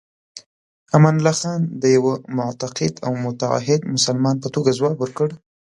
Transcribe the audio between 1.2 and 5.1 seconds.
خان د یوه معتقد او متعهد مسلمان په توګه ځواب